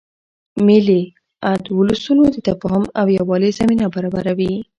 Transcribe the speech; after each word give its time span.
مېلې 0.65 1.01
اد 1.53 1.63
ولسونو 1.77 2.23
د 2.31 2.37
تفاهم 2.47 2.85
او 2.99 3.05
یووالي 3.17 3.49
زمینه 3.59 3.85
برابروي. 3.95 4.53